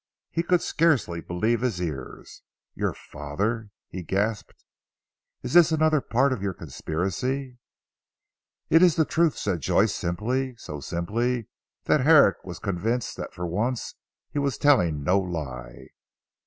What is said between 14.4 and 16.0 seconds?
telling no lie.